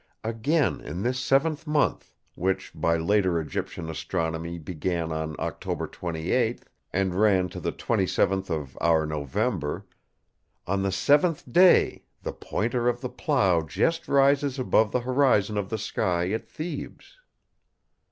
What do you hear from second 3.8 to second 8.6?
astronomy began on October 28th, and ran to the 27th